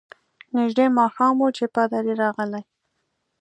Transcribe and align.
نژدې 0.55 0.85
ماښام 0.99 1.33
وو 1.39 1.47
چي 1.57 1.65
پادري 1.75 2.13
راغلی. 2.23 2.61